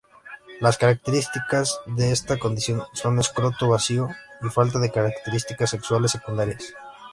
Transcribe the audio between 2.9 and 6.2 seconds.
son escroto vacío y falta de características sexuales